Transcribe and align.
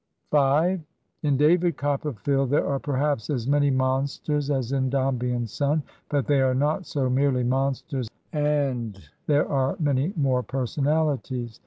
In 1.21 1.37
"David 1.37 1.77
Copperfield" 1.77 2.49
there 2.49 2.65
are 2.65 2.79
perhaps 2.79 3.29
as 3.29 3.47
many 3.47 3.69
monsters 3.69 4.49
as 4.49 4.71
in" 4.71 4.89
Dombey 4.89 5.31
and 5.31 5.47
Son," 5.47 5.83
but 6.09 6.25
they 6.25 6.41
are 6.41 6.55
not 6.55 6.87
so 6.87 7.07
merely 7.07 7.43
monsters, 7.43 8.09
and 8.33 8.99
there 9.27 9.47
are 9.47 9.75
many 9.79 10.11
more 10.17 10.41
personahties. 10.41 11.59